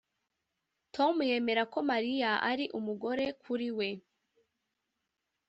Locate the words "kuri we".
3.43-3.89